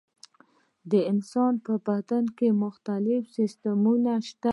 [0.91, 4.49] د انسان په بدن کې مختلف سیستمونه شته.